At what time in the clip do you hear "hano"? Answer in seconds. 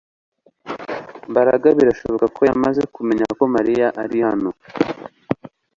4.27-4.49